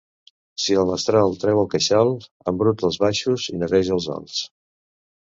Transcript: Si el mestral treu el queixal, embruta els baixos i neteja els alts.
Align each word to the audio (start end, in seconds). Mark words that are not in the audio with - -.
Si 0.61 0.75
el 0.83 0.87
mestral 0.91 1.35
treu 1.43 1.59
el 1.63 1.67
queixal, 1.73 2.13
embruta 2.51 2.87
els 2.89 2.97
baixos 3.03 3.45
i 3.53 3.59
neteja 3.65 3.93
els 3.99 4.09
alts. 4.15 4.39